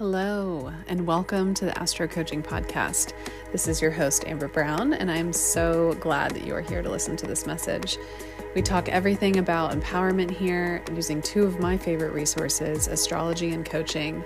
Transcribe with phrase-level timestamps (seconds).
[0.00, 3.12] Hello, and welcome to the Astro Coaching Podcast.
[3.52, 6.88] This is your host, Amber Brown, and I'm so glad that you are here to
[6.88, 7.98] listen to this message.
[8.54, 14.24] We talk everything about empowerment here using two of my favorite resources, astrology and coaching,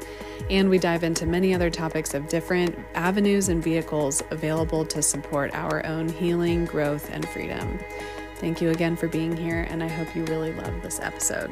[0.49, 5.53] and we dive into many other topics of different avenues and vehicles available to support
[5.55, 7.81] our own healing, growth, and freedom.
[8.37, 11.51] Thank you again for being here, and I hope you really love this episode.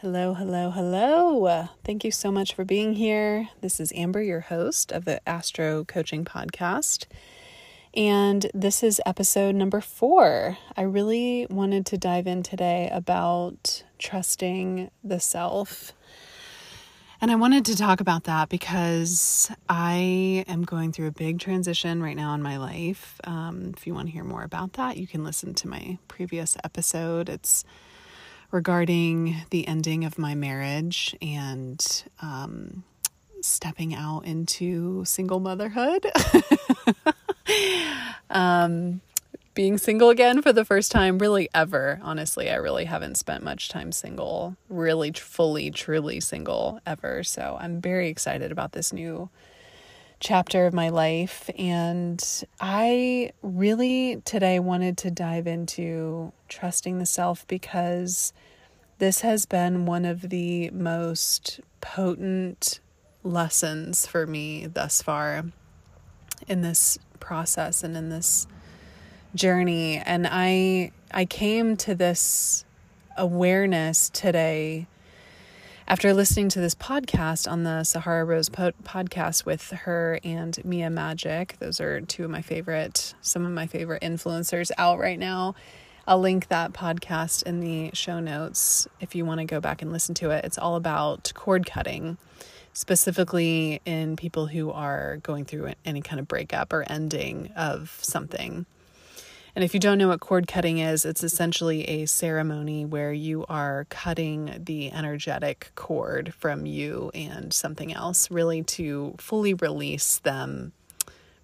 [0.00, 1.70] Hello, hello, hello.
[1.82, 3.48] Thank you so much for being here.
[3.62, 7.06] This is Amber, your host of the Astro Coaching Podcast.
[7.94, 10.56] And this is episode number four.
[10.76, 15.92] I really wanted to dive in today about trusting the self.
[17.20, 22.00] And I wanted to talk about that because I am going through a big transition
[22.00, 23.20] right now in my life.
[23.24, 26.56] Um, if you want to hear more about that, you can listen to my previous
[26.62, 27.28] episode.
[27.28, 27.64] It's
[28.50, 32.84] regarding the ending of my marriage and um,
[33.40, 36.06] stepping out into single motherhood.
[38.30, 39.00] um,
[39.54, 41.98] being single again for the first time, really ever.
[42.02, 47.24] Honestly, I really haven't spent much time single, really fully, truly single ever.
[47.24, 49.28] So I'm very excited about this new
[50.20, 51.48] chapter of my life.
[51.58, 52.22] And
[52.60, 58.32] I really today wanted to dive into trusting the self because
[58.98, 62.80] this has been one of the most potent
[63.22, 65.44] lessons for me thus far
[66.46, 68.46] in this process and in this
[69.34, 72.64] journey and i i came to this
[73.16, 74.86] awareness today
[75.88, 80.88] after listening to this podcast on the Sahara Rose po- podcast with her and Mia
[80.88, 85.54] Magik, those are two of my favorite, some of my favorite influencers out right now.
[86.06, 89.90] I'll link that podcast in the show notes if you want to go back and
[89.90, 90.44] listen to it.
[90.44, 92.18] It's all about cord cutting,
[92.74, 98.66] specifically in people who are going through any kind of breakup or ending of something.
[99.58, 103.44] And if you don't know what cord cutting is, it's essentially a ceremony where you
[103.48, 110.74] are cutting the energetic cord from you and something else, really to fully release them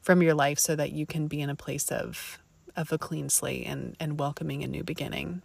[0.01, 2.39] from your life so that you can be in a place of
[2.77, 5.43] of a clean slate and and welcoming a new beginning.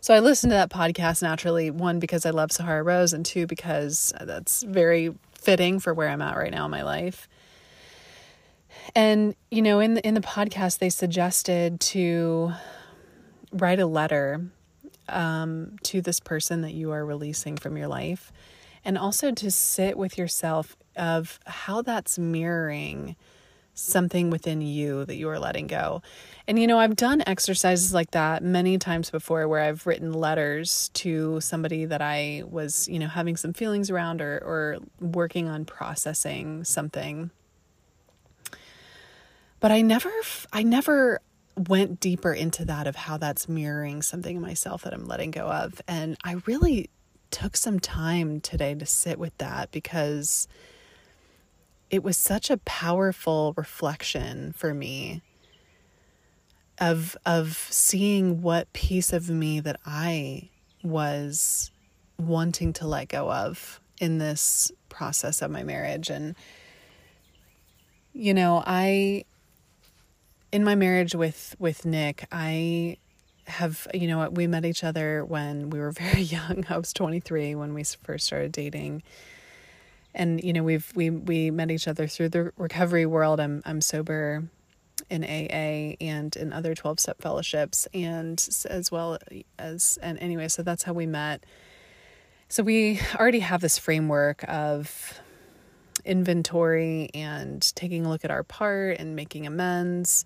[0.00, 3.46] So I listened to that podcast naturally, one because I love Sahara Rose and two
[3.46, 7.28] because that's very fitting for where I'm at right now in my life.
[8.94, 12.52] And you know, in the, in the podcast, they suggested to
[13.52, 14.50] write a letter
[15.08, 18.32] um, to this person that you are releasing from your life,
[18.84, 23.16] and also to sit with yourself of how that's mirroring
[23.74, 26.02] something within you that you are letting go.
[26.48, 30.90] And you know, I've done exercises like that many times before where I've written letters
[30.94, 35.64] to somebody that I was, you know, having some feelings around or or working on
[35.64, 37.30] processing something
[39.60, 40.10] but I never
[40.52, 41.20] I never
[41.56, 45.46] went deeper into that of how that's mirroring something in myself that I'm letting go
[45.46, 45.80] of.
[45.88, 46.88] And I really
[47.30, 50.48] took some time today to sit with that because
[51.90, 55.22] it was such a powerful reflection for me
[56.78, 60.48] of of seeing what piece of me that I
[60.82, 61.70] was
[62.18, 66.36] wanting to let go of in this process of my marriage and
[68.12, 69.24] you know I
[70.52, 72.96] in my marriage with with Nick, I
[73.46, 76.64] have you know we met each other when we were very young.
[76.68, 79.02] I was 23 when we first started dating.
[80.14, 83.40] And you know, we've we we met each other through the recovery world.
[83.40, 84.44] I'm I'm sober
[85.10, 89.16] in AA and in other 12 step fellowships and as well
[89.58, 91.44] as and anyway, so that's how we met.
[92.48, 95.20] So we already have this framework of
[96.04, 100.24] inventory and taking a look at our part and making amends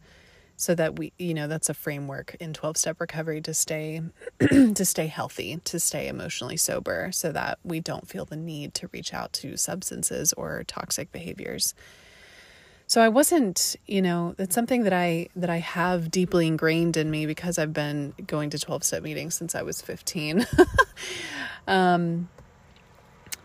[0.56, 4.00] so that we you know that's a framework in 12 step recovery to stay
[4.38, 8.88] to stay healthy to stay emotionally sober so that we don't feel the need to
[8.92, 11.74] reach out to substances or toxic behaviors.
[12.86, 17.10] So i wasn't you know it's something that i that i have deeply ingrained in
[17.10, 20.46] me because i've been going to 12 step meetings since i was 15
[21.66, 22.28] um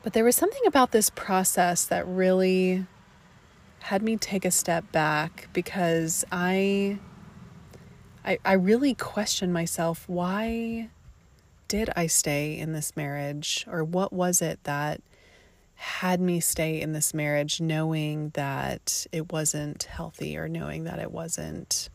[0.07, 2.85] but there was something about this process that really
[3.79, 6.97] had me take a step back because I
[8.23, 10.87] I I really questioned myself why
[11.67, 13.65] did I stay in this marriage?
[13.69, 15.01] Or what was it that
[15.75, 21.11] had me stay in this marriage knowing that it wasn't healthy or knowing that it
[21.11, 21.89] wasn't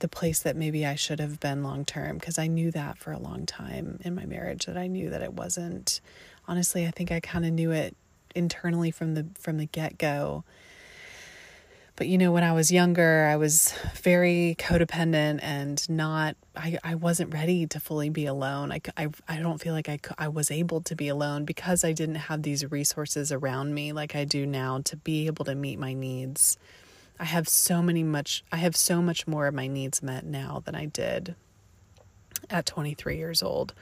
[0.00, 3.12] the place that maybe I should have been long term because I knew that for
[3.12, 6.00] a long time in my marriage that I knew that it wasn't
[6.46, 7.96] honestly I think I kind of knew it
[8.34, 10.44] internally from the from the get-go.
[11.96, 16.94] But you know when I was younger I was very codependent and not I, I
[16.94, 18.72] wasn't ready to fully be alone.
[18.72, 21.92] I, I, I don't feel like I, I was able to be alone because I
[21.92, 25.78] didn't have these resources around me like I do now to be able to meet
[25.78, 26.56] my needs
[27.18, 30.62] I have so many much I have so much more of my needs met now
[30.64, 31.34] than I did
[32.48, 33.74] at 23 years old.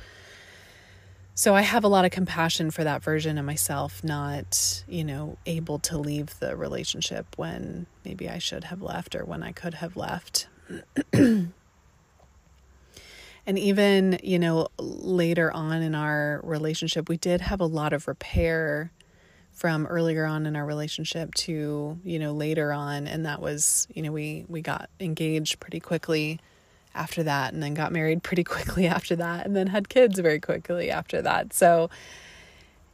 [1.35, 5.37] So I have a lot of compassion for that version of myself not, you know,
[5.45, 9.75] able to leave the relationship when maybe I should have left or when I could
[9.75, 10.49] have left.
[11.13, 11.53] and
[13.47, 18.91] even, you know, later on in our relationship, we did have a lot of repair
[19.57, 23.09] from earlier on in our relationship to you know later on.
[23.09, 26.39] And that was you know we we got engaged pretty quickly
[26.95, 30.39] after that and then got married pretty quickly after that and then had kids very
[30.39, 31.53] quickly after that.
[31.53, 31.91] So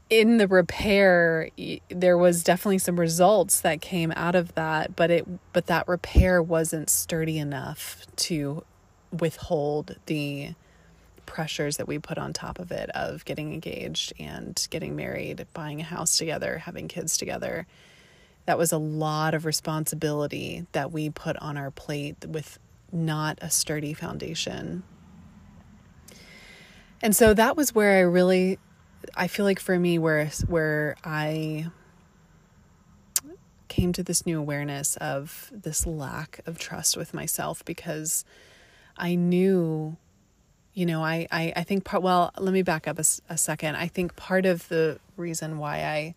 [0.08, 1.50] in the repair
[1.88, 6.42] there was definitely some results that came out of that but it but that repair
[6.42, 8.62] wasn't sturdy enough to
[9.10, 10.52] withhold the
[11.32, 15.80] pressures that we put on top of it of getting engaged and getting married, buying
[15.80, 17.66] a house together, having kids together.
[18.44, 22.58] That was a lot of responsibility that we put on our plate with
[22.92, 24.82] not a sturdy foundation.
[27.00, 28.58] And so that was where I really
[29.16, 31.70] I feel like for me where where I
[33.68, 38.26] came to this new awareness of this lack of trust with myself because
[38.98, 39.96] I knew
[40.74, 43.76] you know, I, I, I think part, well, let me back up a, a second.
[43.76, 46.14] I think part of the reason why I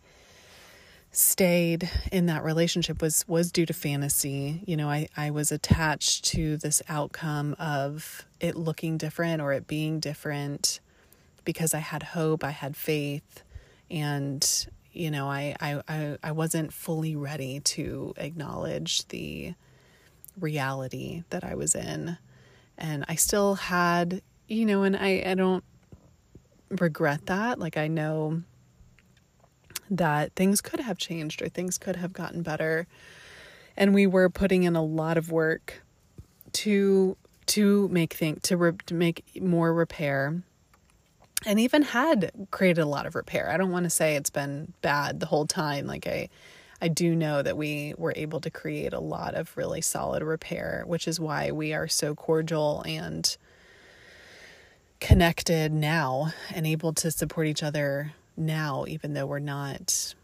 [1.12, 4.62] stayed in that relationship was, was due to fantasy.
[4.66, 9.66] You know, I, I was attached to this outcome of it looking different or it
[9.66, 10.80] being different
[11.44, 13.42] because I had hope, I had faith,
[13.90, 19.54] and, you know, I, I, I, I wasn't fully ready to acknowledge the
[20.38, 22.18] reality that I was in.
[22.76, 25.64] And I still had you know, and I, I don't
[26.68, 27.58] regret that.
[27.58, 28.42] Like, I know
[29.90, 32.86] that things could have changed or things could have gotten better.
[33.76, 35.82] And we were putting in a lot of work
[36.52, 37.16] to
[37.46, 40.42] to make think to, re, to make more repair
[41.44, 43.50] and even had created a lot of repair.
[43.50, 45.86] I don't want to say it's been bad the whole time.
[45.86, 46.28] Like I
[46.80, 50.84] I do know that we were able to create a lot of really solid repair,
[50.86, 53.36] which is why we are so cordial and
[55.06, 60.16] connected now and able to support each other now, even though we're not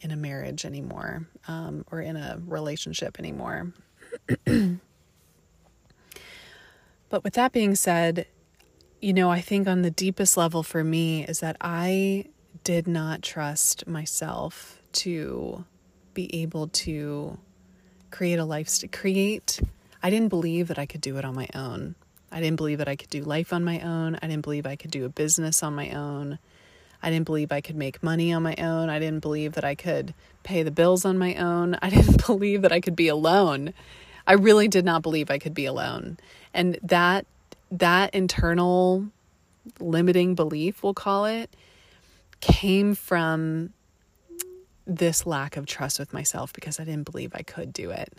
[0.00, 3.72] in a marriage anymore um, or in a relationship anymore.
[7.08, 8.26] but with that being said,
[9.00, 12.24] you know, I think on the deepest level for me is that I
[12.64, 15.64] did not trust myself to
[16.12, 17.38] be able to
[18.10, 19.60] create a life, to create.
[20.02, 21.94] I didn't believe that I could do it on my own.
[22.34, 24.16] I didn't believe that I could do life on my own.
[24.16, 26.40] I didn't believe I could do a business on my own.
[27.00, 28.90] I didn't believe I could make money on my own.
[28.90, 31.78] I didn't believe that I could pay the bills on my own.
[31.80, 33.72] I didn't believe that I could be alone.
[34.26, 36.18] I really did not believe I could be alone.
[36.52, 37.24] And that
[37.70, 39.06] that internal
[39.78, 41.54] limiting belief, we'll call it,
[42.40, 43.72] came from
[44.86, 48.12] this lack of trust with myself because I didn't believe I could do it.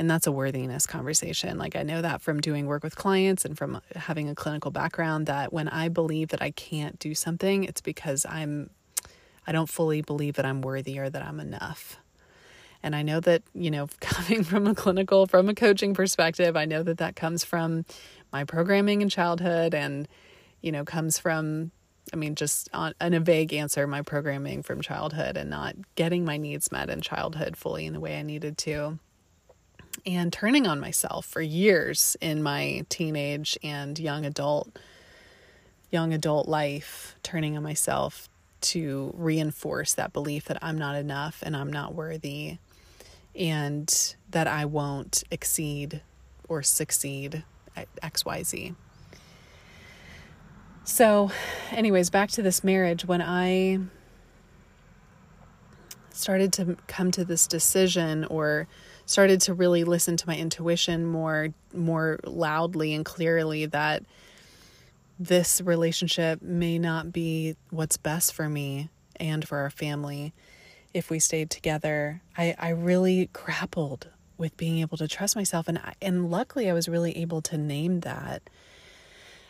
[0.00, 1.58] And that's a worthiness conversation.
[1.58, 5.26] Like I know that from doing work with clients and from having a clinical background
[5.26, 8.70] that when I believe that I can't do something, it's because I'm
[9.46, 11.98] I don't fully believe that I'm worthy or that I'm enough.
[12.82, 16.64] And I know that, you know, coming from a clinical, from a coaching perspective, I
[16.64, 17.84] know that that comes from
[18.32, 20.08] my programming in childhood and,
[20.62, 21.72] you know, comes from,
[22.10, 26.24] I mean, just on, in a vague answer, my programming from childhood and not getting
[26.24, 28.98] my needs met in childhood fully in the way I needed to
[30.06, 34.78] and turning on myself for years in my teenage and young adult
[35.90, 38.28] young adult life turning on myself
[38.60, 42.58] to reinforce that belief that I'm not enough and I'm not worthy
[43.34, 46.02] and that I won't exceed
[46.48, 47.44] or succeed
[47.76, 48.74] at XYZ.
[50.84, 51.30] So,
[51.70, 53.78] anyways, back to this marriage when I
[56.12, 58.66] started to come to this decision or
[59.10, 64.04] started to really listen to my intuition more more loudly and clearly that
[65.18, 70.32] this relationship may not be what's best for me and for our family
[70.94, 72.22] if we stayed together.
[72.38, 76.88] I, I really grappled with being able to trust myself and and luckily I was
[76.88, 78.48] really able to name that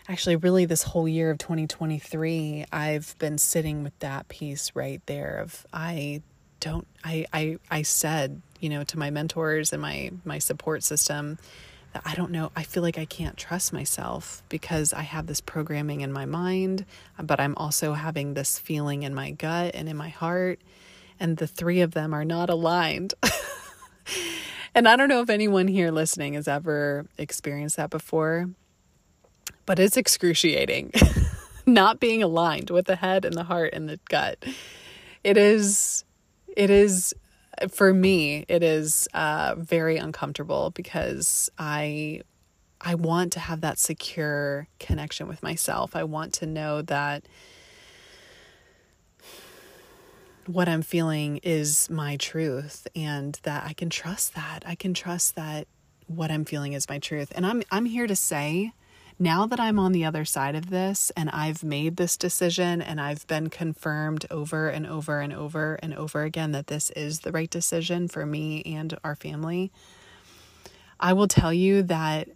[0.09, 5.37] actually really this whole year of 2023 I've been sitting with that piece right there
[5.37, 6.23] of I
[6.61, 11.39] don't I I I said, you know, to my mentors and my my support system
[11.93, 15.41] that I don't know, I feel like I can't trust myself because I have this
[15.41, 16.87] programming in my mind,
[17.21, 20.61] but I'm also having this feeling in my gut and in my heart
[21.21, 23.15] and the three of them are not aligned.
[24.75, 28.49] and I don't know if anyone here listening has ever experienced that before,
[29.67, 30.93] but it's excruciating
[31.67, 34.43] not being aligned with the head and the heart and the gut.
[35.23, 36.05] It is,
[36.57, 37.15] it is,
[37.71, 42.23] for me, it is uh, very uncomfortable because I,
[42.81, 45.95] I want to have that secure connection with myself.
[45.95, 47.27] I want to know that
[50.47, 54.65] what I'm feeling is my truth and that I can trust that.
[54.67, 55.69] I can trust that
[56.07, 57.33] what I'm feeling is my truth.
[57.35, 58.73] And I'm I'm here to say
[59.21, 62.99] now that I'm on the other side of this and I've made this decision and
[62.99, 67.31] I've been confirmed over and over and over and over again that this is the
[67.31, 69.71] right decision for me and our family,
[70.99, 72.29] I will tell you that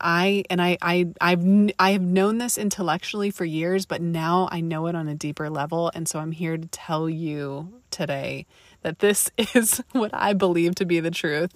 [0.00, 1.44] I and I I I've
[1.78, 5.50] I have known this intellectually for years, but now I know it on a deeper
[5.50, 8.46] level, and so I'm here to tell you today
[8.80, 11.54] that this is what I believe to be the truth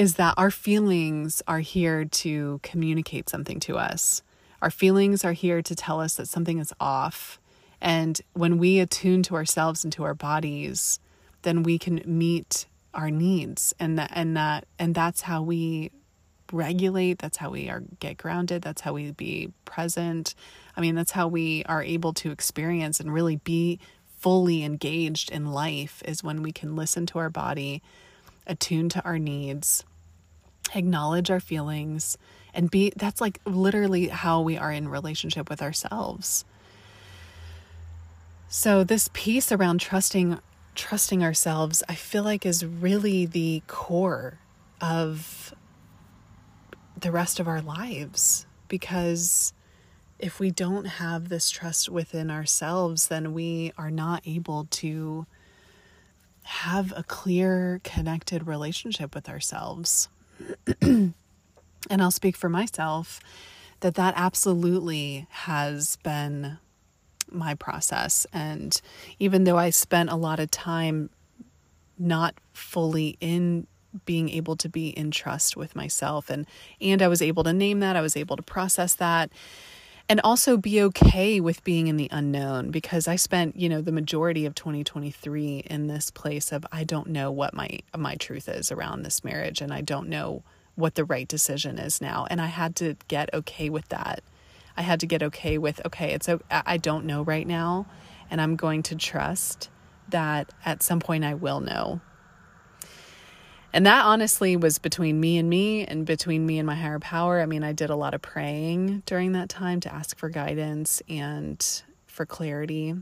[0.00, 4.22] is that our feelings are here to communicate something to us.
[4.62, 7.38] Our feelings are here to tell us that something is off.
[7.82, 11.00] And when we attune to ourselves and to our bodies,
[11.42, 12.64] then we can meet
[12.94, 15.90] our needs and that and that and that's how we
[16.50, 20.34] regulate that's how we are get grounded that's how we be present
[20.76, 23.78] i mean that's how we are able to experience and really be
[24.18, 27.80] fully engaged in life is when we can listen to our body
[28.44, 29.84] attune to our needs
[30.74, 32.16] acknowledge our feelings
[32.54, 36.44] and be that's like literally how we are in relationship with ourselves.
[38.48, 40.38] So this piece around trusting
[40.76, 44.38] trusting ourselves i feel like is really the core
[44.80, 45.52] of
[46.98, 48.46] the rest of our lives.
[48.68, 49.52] Because
[50.18, 55.26] if we don't have this trust within ourselves then we are not able to
[56.42, 60.08] have a clear connected relationship with ourselves
[60.82, 61.14] and
[61.90, 63.20] I'll speak for myself
[63.80, 66.58] that that absolutely has been
[67.30, 68.26] my process.
[68.32, 68.80] And
[69.18, 71.10] even though I spent a lot of time
[71.98, 73.66] not fully in
[74.04, 76.46] being able to be in trust with myself and
[76.80, 79.32] and I was able to name that, I was able to process that
[80.10, 83.92] and also be okay with being in the unknown because I spent, you know, the
[83.92, 88.72] majority of 2023 in this place of I don't know what my my truth is
[88.72, 90.42] around this marriage and I don't know
[90.74, 94.24] what the right decision is now and I had to get okay with that.
[94.76, 97.86] I had to get okay with okay, it's I don't know right now
[98.32, 99.70] and I'm going to trust
[100.08, 102.00] that at some point I will know
[103.72, 107.40] and that honestly was between me and me and between me and my higher power.
[107.40, 111.02] I mean, I did a lot of praying during that time to ask for guidance
[111.08, 112.94] and for clarity.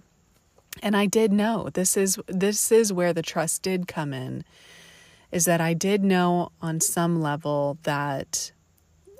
[0.82, 4.44] And I did know this is this is where the trust did come in
[5.32, 8.52] is that I did know on some level that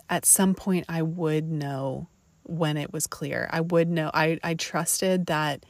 [0.09, 2.09] at some point I would know
[2.45, 3.49] when it was clear.
[3.53, 5.65] I would know I I trusted that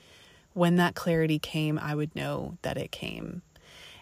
[0.53, 3.43] when that clarity came, I would know that it came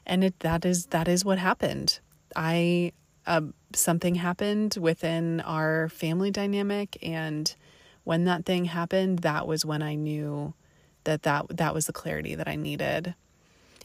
[0.07, 2.01] and it that is that is what happened.
[2.35, 2.93] I
[3.27, 3.43] uh,
[3.75, 7.55] something happened within our family dynamic, and
[8.05, 10.55] when that thing happened, that was when I knew
[11.05, 13.15] that that that was the clarity that I needed,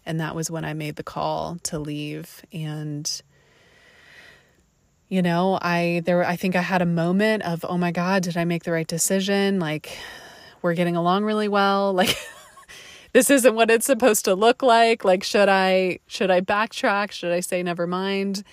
[0.06, 2.44] and that was when I made the call to leave.
[2.54, 3.22] And
[5.10, 8.38] you know i there i think i had a moment of oh my god did
[8.38, 9.60] i make the right decision?
[9.60, 9.98] Like
[10.62, 11.94] we're getting along really well.
[12.02, 12.18] Like
[13.14, 15.04] this isn't what it's supposed to look like.
[15.04, 17.12] Like, should I, should I backtrack?
[17.12, 18.44] Should I say never mind?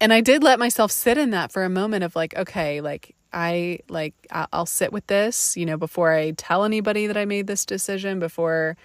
[0.00, 3.14] And I did let myself sit in that for a moment of like, okay, like,
[3.32, 7.46] I like, I'll sit with this, you know, before I tell anybody that I made
[7.46, 8.76] this decision, before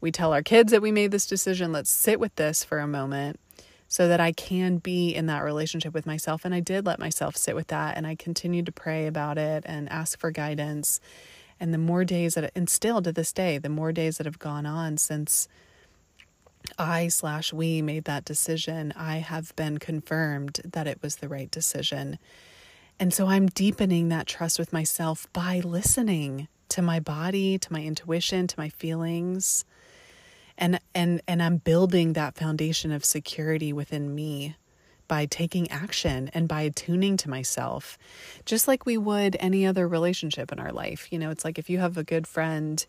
[0.00, 2.86] we tell our kids that we made this decision, let's sit with this for a
[2.86, 3.40] moment
[3.88, 6.44] so that I can be in that relationship with myself.
[6.44, 7.96] And I did let myself sit with that.
[7.96, 11.00] And I continued to pray about it and ask for guidance.
[11.58, 14.38] And the more days that, and still to this day, the more days that have
[14.38, 15.48] gone on since
[16.78, 21.50] I slash we made that decision, I have been confirmed that it was the right
[21.50, 22.18] decision.
[22.98, 27.82] And so I'm deepening that trust with myself by listening to my body, to my
[27.82, 29.64] intuition, to my feelings,
[30.58, 34.56] and and and I'm building that foundation of security within me
[35.08, 37.98] by taking action and by tuning to myself
[38.44, 41.12] just like we would any other relationship in our life.
[41.12, 42.84] You know it's like if you have a good friend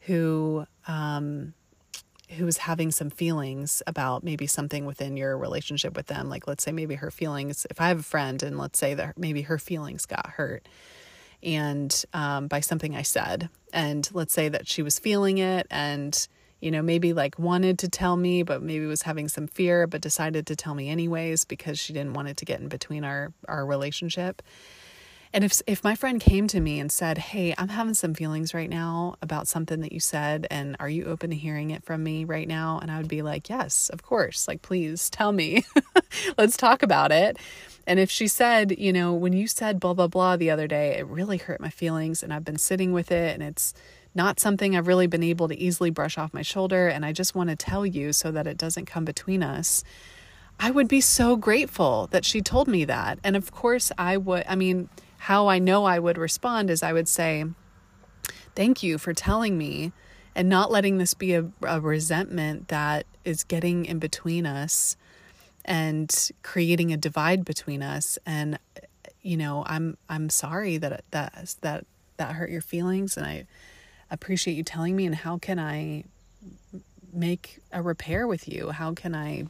[0.00, 1.54] who um
[2.30, 6.70] who's having some feelings about maybe something within your relationship with them like let's say
[6.70, 10.06] maybe her feelings if i have a friend and let's say that maybe her feelings
[10.06, 10.66] got hurt
[11.42, 16.28] and um, by something i said and let's say that she was feeling it and
[16.60, 20.00] you know, maybe like wanted to tell me, but maybe was having some fear, but
[20.00, 23.32] decided to tell me anyways because she didn't want it to get in between our,
[23.48, 24.42] our relationship.
[25.32, 28.52] And if if my friend came to me and said, "Hey, I'm having some feelings
[28.52, 32.02] right now about something that you said, and are you open to hearing it from
[32.02, 34.48] me right now?" and I would be like, "Yes, of course.
[34.48, 35.64] Like, please tell me.
[36.38, 37.38] Let's talk about it."
[37.86, 40.98] And if she said, "You know, when you said blah blah blah the other day,
[40.98, 43.72] it really hurt my feelings, and I've been sitting with it, and it's
[44.14, 47.34] not something I've really been able to easily brush off my shoulder, and I just
[47.34, 49.84] want to tell you so that it doesn't come between us.
[50.58, 53.18] I would be so grateful that she told me that.
[53.24, 54.88] And of course, I would, I mean,
[55.18, 57.44] how I know I would respond is I would say,
[58.56, 59.92] Thank you for telling me
[60.34, 64.96] and not letting this be a, a resentment that is getting in between us
[65.64, 68.58] and creating a divide between us and
[69.22, 71.86] you know i'm i'm sorry that that that
[72.16, 73.46] that hurt your feelings and i
[74.10, 76.04] appreciate you telling me and how can I
[77.12, 78.70] make a repair with you?
[78.70, 79.46] How can I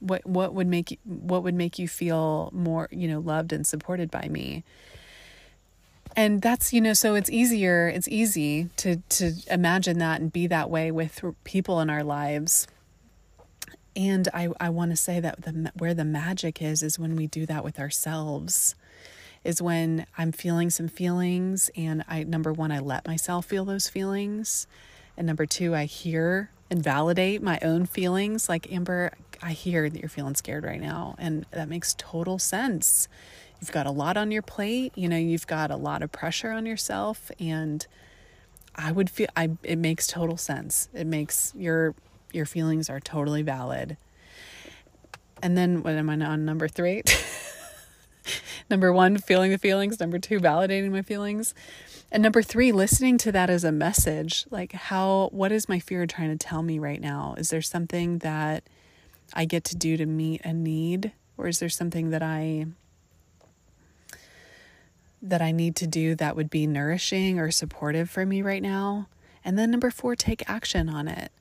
[0.00, 3.66] what what would make you, what would make you feel more, you know, loved and
[3.66, 4.64] supported by me?
[6.16, 10.46] And that's, you know, so it's easier, it's easy to to imagine that and be
[10.48, 12.66] that way with people in our lives.
[13.94, 17.26] And I I want to say that the where the magic is is when we
[17.26, 18.74] do that with ourselves
[19.44, 23.88] is when I'm feeling some feelings and I number 1 I let myself feel those
[23.88, 24.66] feelings
[25.16, 29.98] and number 2 I hear and validate my own feelings like Amber I hear that
[29.98, 33.08] you're feeling scared right now and that makes total sense.
[33.60, 36.50] You've got a lot on your plate, you know, you've got a lot of pressure
[36.50, 37.86] on yourself and
[38.74, 40.88] I would feel I it makes total sense.
[40.94, 41.94] It makes your
[42.32, 43.96] your feelings are totally valid.
[45.42, 47.02] And then what am I on number 3?
[48.70, 50.00] number one, feeling the feelings.
[50.00, 51.54] Number two, validating my feelings.
[52.12, 54.46] And number three, listening to that as a message.
[54.50, 57.34] Like, how, what is my fear trying to tell me right now?
[57.36, 58.64] Is there something that
[59.32, 61.12] I get to do to meet a need?
[61.36, 62.66] Or is there something that I,
[65.22, 69.08] that I need to do that would be nourishing or supportive for me right now?
[69.44, 71.32] And then number four, take action on it.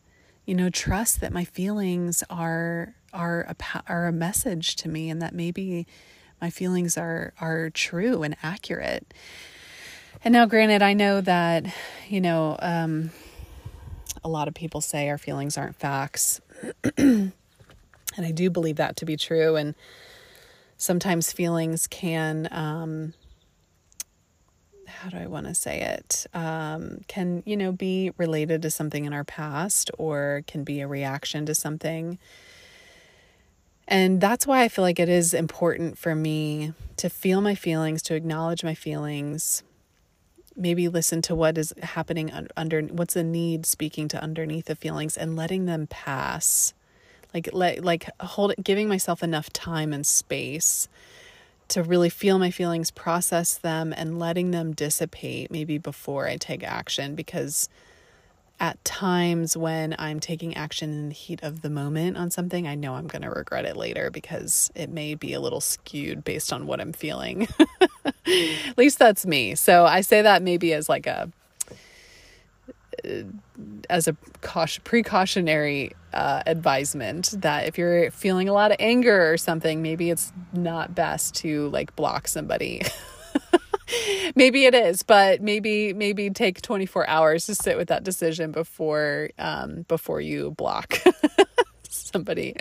[0.45, 5.21] You know, trust that my feelings are are a are a message to me, and
[5.21, 5.85] that maybe
[6.41, 9.13] my feelings are are true and accurate.
[10.23, 11.65] And now, granted, I know that
[12.07, 13.11] you know um,
[14.23, 16.41] a lot of people say our feelings aren't facts,
[16.97, 17.33] and
[18.17, 19.55] I do believe that to be true.
[19.55, 19.75] And
[20.77, 23.13] sometimes feelings can um,
[24.89, 26.25] how do I want to say it?
[26.33, 30.87] Um, can, you know, be related to something in our past or can be a
[30.87, 32.19] reaction to something.
[33.89, 38.03] And that's why I feel like it is important for me to feel my feelings,
[38.03, 39.63] to acknowledge my feelings,
[40.55, 45.17] maybe listen to what is happening under what's the need speaking to underneath the feelings
[45.17, 46.75] and letting them pass.
[47.33, 50.87] Like let like hold giving myself enough time and space
[51.69, 56.63] to really feel my feelings, process them and letting them dissipate maybe before I take
[56.63, 57.69] action because
[58.59, 62.75] at times when I'm taking action in the heat of the moment on something, I
[62.75, 66.51] know I'm going to regret it later because it may be a little skewed based
[66.51, 67.47] on what I'm feeling.
[68.05, 69.55] at least that's me.
[69.55, 71.31] So I say that maybe as like a
[73.05, 73.23] uh,
[73.89, 79.37] as a caution, precautionary uh, advisement that if you're feeling a lot of anger or
[79.37, 82.81] something, maybe it's not best to like block somebody.
[84.35, 89.29] maybe it is, but maybe maybe take 24 hours to sit with that decision before
[89.37, 90.97] um, before you block
[91.89, 92.55] somebody.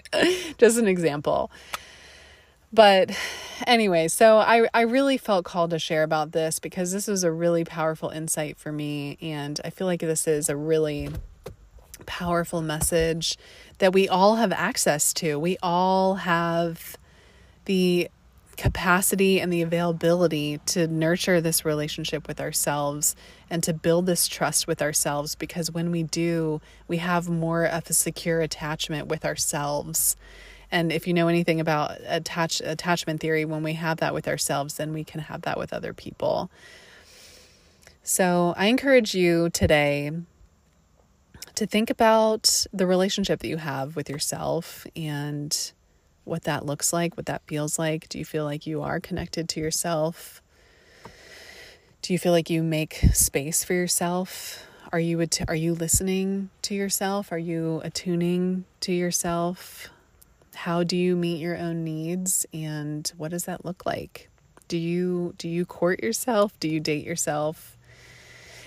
[0.58, 1.50] Just an example.
[2.72, 3.10] But
[3.66, 7.32] anyway, so I I really felt called to share about this because this was a
[7.32, 11.08] really powerful insight for me and I feel like this is a really
[12.06, 13.36] powerful message
[13.78, 15.38] that we all have access to.
[15.38, 16.96] We all have
[17.64, 18.08] the
[18.58, 23.14] capacity and the availability to nurture this relationship with ourselves
[23.48, 27.88] and to build this trust with ourselves because when we do, we have more of
[27.88, 30.16] a secure attachment with ourselves.
[30.72, 34.74] And if you know anything about attach attachment theory, when we have that with ourselves,
[34.74, 36.50] then we can have that with other people.
[38.02, 40.10] So I encourage you today
[41.54, 45.72] to think about the relationship that you have with yourself and
[46.28, 48.08] what that looks like, what that feels like.
[48.08, 50.42] Do you feel like you are connected to yourself?
[52.02, 54.64] Do you feel like you make space for yourself?
[54.92, 57.32] Are you att- are you listening to yourself?
[57.32, 59.88] Are you attuning to yourself?
[60.54, 64.28] How do you meet your own needs and what does that look like?
[64.68, 66.58] Do you do you court yourself?
[66.60, 67.76] Do you date yourself?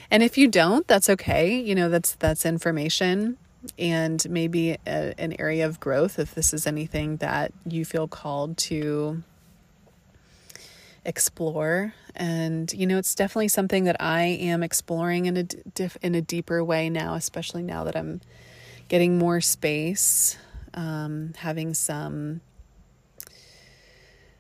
[0.10, 1.58] And if you don't, that's okay.
[1.60, 3.38] You know, that's that's information
[3.78, 8.58] and maybe a, an area of growth if this is anything that you feel called
[8.58, 9.24] to
[11.06, 11.94] explore.
[12.16, 16.22] And you know it's definitely something that I am exploring in a diff, in a
[16.22, 18.20] deeper way now especially now that I'm
[18.90, 20.38] getting more space
[20.74, 22.42] um, having some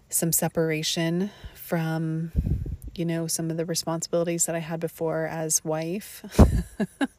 [0.10, 2.32] some separation from
[2.96, 6.24] you know some of the responsibilities that I had before as wife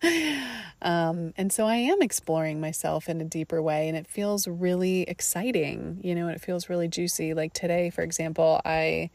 [0.82, 5.02] um, and so I am exploring myself in a deeper way and it feels really
[5.02, 9.10] exciting you know and it feels really juicy like today for example I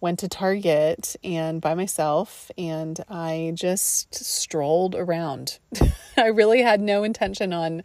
[0.00, 5.58] went to Target and by myself and I just strolled around.
[6.16, 7.82] I really had no intention on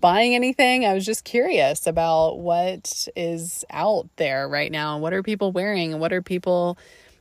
[0.00, 0.86] buying anything.
[0.86, 4.98] I was just curious about what is out there right now.
[4.98, 5.92] What are people wearing?
[5.92, 6.78] And what are people,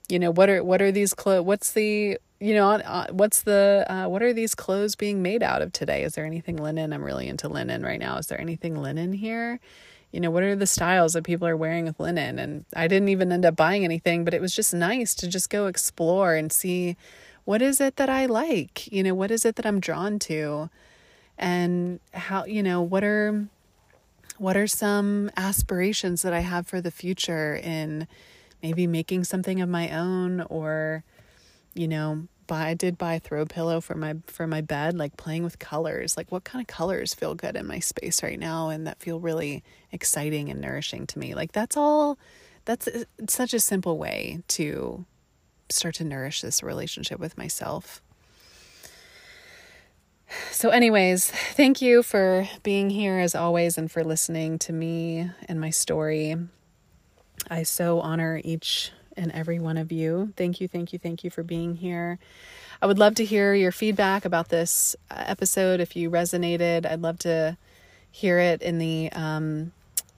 [0.10, 1.46] you know, what are what are these clothes?
[1.46, 5.62] What's the you know, uh, what's the uh, what are these clothes being made out
[5.62, 6.04] of today?
[6.04, 6.94] Is there anything linen?
[6.94, 8.18] I'm really into linen right now.
[8.18, 9.60] Is there anything linen here?
[10.12, 12.40] you know, what are the styles that people are wearing with linen?
[12.40, 15.50] And I didn't even end up buying anything, but it was just nice to just
[15.50, 16.98] go explore and see
[17.46, 18.92] what is it that I like?
[18.92, 20.70] You know, what is it that I'm drawn to?
[21.38, 23.48] And how, you know, what are
[24.38, 28.08] what are some aspirations that I have for the future in
[28.62, 31.04] maybe making something of my own or
[31.74, 35.16] you know, buy I did buy a throw pillow for my for my bed, like
[35.18, 36.18] playing with colors.
[36.18, 39.20] Like what kind of colors feel good in my space right now and that feel
[39.20, 41.34] really exciting and nourishing to me.
[41.36, 42.18] Like that's all
[42.66, 45.06] that's uh, such a simple way to
[45.70, 48.02] start to nourish this relationship with myself.
[50.52, 55.60] So, anyways, thank you for being here as always and for listening to me and
[55.60, 56.36] my story.
[57.50, 60.34] I so honor each and every one of you.
[60.36, 62.20] Thank you, thank you, thank you for being here.
[62.82, 65.80] I would love to hear your feedback about this uh, episode.
[65.80, 67.58] If you resonated, I'd love to
[68.10, 69.74] hear it in the um,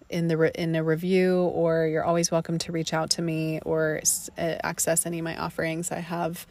[0.09, 3.59] in the re- in a review, or you're always welcome to reach out to me
[3.65, 4.01] or
[4.37, 5.91] uh, access any of my offerings.
[5.91, 6.45] I have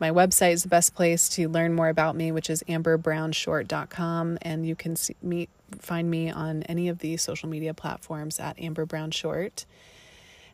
[0.00, 4.66] my website is the best place to learn more about me, which is amberbrownshort.com, and
[4.66, 5.48] you can see, meet
[5.78, 9.12] find me on any of the social media platforms at amberbrownshort.
[9.14, 9.66] Short.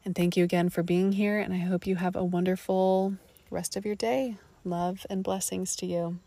[0.05, 1.39] And thank you again for being here.
[1.39, 3.15] And I hope you have a wonderful
[3.51, 4.39] rest of your day.
[4.65, 6.19] Love and blessings to you.